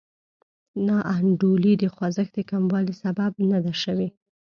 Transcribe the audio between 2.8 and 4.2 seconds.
سبب نه ده شوې.